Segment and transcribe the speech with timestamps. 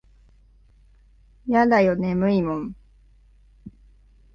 [1.45, 2.75] やだよ眠いもん。